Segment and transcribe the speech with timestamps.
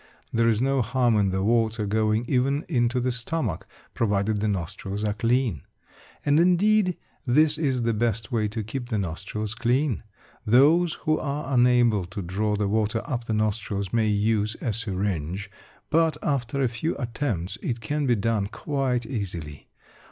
[0.33, 5.03] There is no harm in the water going even into the stomach provided the nostrils
[5.03, 5.61] are clean.
[6.25, 10.01] And indeed, this is the best way to keep the nostrils clean.
[10.43, 15.51] Those who are unable to draw the water up the nostrils may use a syringe,
[15.91, 19.69] but after a few attempts, it can be done quite easily.